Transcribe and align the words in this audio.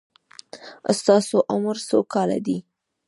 ستاسو 0.99 1.37
عمر 1.53 1.75
څو 1.87 1.97
کاله 2.13 2.37
دی؟ 2.45 2.57